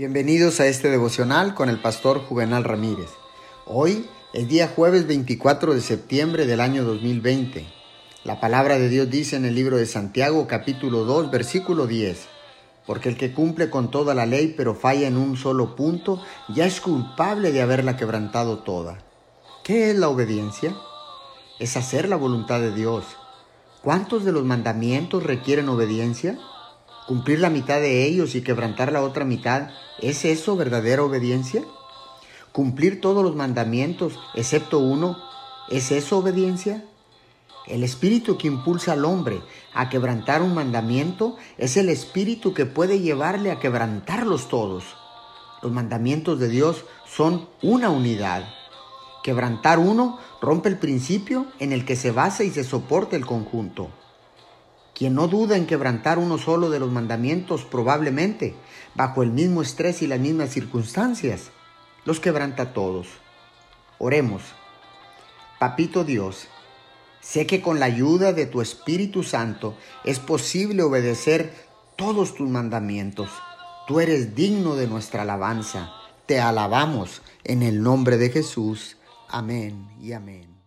Bienvenidos 0.00 0.60
a 0.60 0.66
este 0.66 0.88
devocional 0.88 1.54
con 1.54 1.68
el 1.68 1.78
pastor 1.78 2.20
Juvenal 2.20 2.64
Ramírez. 2.64 3.10
Hoy 3.66 4.08
es 4.32 4.48
día 4.48 4.72
jueves 4.74 5.06
24 5.06 5.74
de 5.74 5.82
septiembre 5.82 6.46
del 6.46 6.62
año 6.62 6.84
2020. 6.84 7.66
La 8.24 8.40
palabra 8.40 8.78
de 8.78 8.88
Dios 8.88 9.10
dice 9.10 9.36
en 9.36 9.44
el 9.44 9.54
libro 9.54 9.76
de 9.76 9.84
Santiago 9.84 10.46
capítulo 10.46 11.04
2 11.04 11.30
versículo 11.30 11.86
10, 11.86 12.28
porque 12.86 13.10
el 13.10 13.18
que 13.18 13.34
cumple 13.34 13.68
con 13.68 13.90
toda 13.90 14.14
la 14.14 14.24
ley 14.24 14.54
pero 14.56 14.74
falla 14.74 15.06
en 15.06 15.18
un 15.18 15.36
solo 15.36 15.76
punto, 15.76 16.24
ya 16.48 16.64
es 16.64 16.80
culpable 16.80 17.52
de 17.52 17.60
haberla 17.60 17.98
quebrantado 17.98 18.60
toda. 18.60 18.96
¿Qué 19.64 19.90
es 19.90 19.98
la 19.98 20.08
obediencia? 20.08 20.74
Es 21.58 21.76
hacer 21.76 22.08
la 22.08 22.16
voluntad 22.16 22.60
de 22.60 22.72
Dios. 22.72 23.04
¿Cuántos 23.82 24.24
de 24.24 24.32
los 24.32 24.46
mandamientos 24.46 25.24
requieren 25.24 25.68
obediencia? 25.68 26.38
Cumplir 27.10 27.40
la 27.40 27.50
mitad 27.50 27.80
de 27.80 28.04
ellos 28.04 28.36
y 28.36 28.40
quebrantar 28.40 28.92
la 28.92 29.02
otra 29.02 29.24
mitad, 29.24 29.70
¿es 29.98 30.24
eso 30.24 30.54
verdadera 30.54 31.02
obediencia? 31.02 31.64
¿Cumplir 32.52 33.00
todos 33.00 33.24
los 33.24 33.34
mandamientos 33.34 34.16
excepto 34.36 34.78
uno, 34.78 35.16
¿es 35.70 35.90
eso 35.90 36.18
obediencia? 36.18 36.84
El 37.66 37.82
espíritu 37.82 38.38
que 38.38 38.46
impulsa 38.46 38.92
al 38.92 39.04
hombre 39.04 39.40
a 39.74 39.88
quebrantar 39.88 40.40
un 40.40 40.54
mandamiento 40.54 41.34
es 41.58 41.76
el 41.76 41.88
espíritu 41.88 42.54
que 42.54 42.64
puede 42.64 43.00
llevarle 43.00 43.50
a 43.50 43.58
quebrantarlos 43.58 44.46
todos. 44.46 44.84
Los 45.62 45.72
mandamientos 45.72 46.38
de 46.38 46.48
Dios 46.48 46.84
son 47.12 47.48
una 47.60 47.90
unidad. 47.90 48.44
Quebrantar 49.24 49.80
uno 49.80 50.20
rompe 50.40 50.68
el 50.68 50.78
principio 50.78 51.46
en 51.58 51.72
el 51.72 51.84
que 51.84 51.96
se 51.96 52.12
basa 52.12 52.44
y 52.44 52.50
se 52.50 52.62
soporta 52.62 53.16
el 53.16 53.26
conjunto. 53.26 53.90
Quien 55.00 55.14
no 55.14 55.28
duda 55.28 55.56
en 55.56 55.64
quebrantar 55.64 56.18
uno 56.18 56.36
solo 56.36 56.68
de 56.68 56.78
los 56.78 56.92
mandamientos, 56.92 57.64
probablemente, 57.64 58.54
bajo 58.94 59.22
el 59.22 59.30
mismo 59.30 59.62
estrés 59.62 60.02
y 60.02 60.06
las 60.06 60.20
mismas 60.20 60.50
circunstancias, 60.50 61.52
los 62.04 62.20
quebranta 62.20 62.74
todos. 62.74 63.06
Oremos. 63.96 64.42
Papito 65.58 66.04
Dios, 66.04 66.48
sé 67.22 67.46
que 67.46 67.62
con 67.62 67.80
la 67.80 67.86
ayuda 67.86 68.34
de 68.34 68.44
tu 68.44 68.60
Espíritu 68.60 69.22
Santo 69.22 69.74
es 70.04 70.18
posible 70.18 70.82
obedecer 70.82 71.54
todos 71.96 72.34
tus 72.34 72.50
mandamientos. 72.50 73.30
Tú 73.88 74.00
eres 74.00 74.34
digno 74.34 74.74
de 74.74 74.86
nuestra 74.86 75.22
alabanza. 75.22 75.94
Te 76.26 76.40
alabamos 76.40 77.22
en 77.44 77.62
el 77.62 77.82
nombre 77.82 78.18
de 78.18 78.28
Jesús. 78.28 78.98
Amén 79.30 79.88
y 79.98 80.12
amén. 80.12 80.59